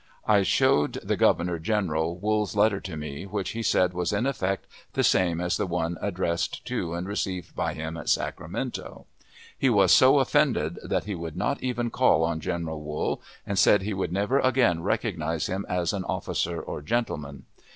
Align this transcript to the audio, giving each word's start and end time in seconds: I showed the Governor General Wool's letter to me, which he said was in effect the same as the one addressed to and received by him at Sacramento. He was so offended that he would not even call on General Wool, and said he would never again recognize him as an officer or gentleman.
I 0.25 0.41
showed 0.41 0.93
the 1.03 1.15
Governor 1.15 1.59
General 1.59 2.17
Wool's 2.17 2.55
letter 2.55 2.79
to 2.81 2.97
me, 2.97 3.27
which 3.27 3.51
he 3.51 3.61
said 3.61 3.93
was 3.93 4.11
in 4.11 4.25
effect 4.25 4.65
the 4.93 5.03
same 5.03 5.39
as 5.39 5.57
the 5.57 5.67
one 5.67 5.99
addressed 6.01 6.65
to 6.65 6.95
and 6.95 7.07
received 7.07 7.55
by 7.55 7.75
him 7.75 7.95
at 7.97 8.09
Sacramento. 8.09 9.05
He 9.55 9.69
was 9.69 9.93
so 9.93 10.17
offended 10.17 10.79
that 10.83 11.03
he 11.03 11.13
would 11.13 11.37
not 11.37 11.61
even 11.61 11.91
call 11.91 12.23
on 12.23 12.39
General 12.39 12.81
Wool, 12.81 13.21
and 13.45 13.59
said 13.59 13.83
he 13.83 13.93
would 13.93 14.11
never 14.11 14.39
again 14.39 14.81
recognize 14.81 15.45
him 15.45 15.67
as 15.69 15.93
an 15.93 16.03
officer 16.05 16.59
or 16.59 16.81
gentleman. 16.81 17.43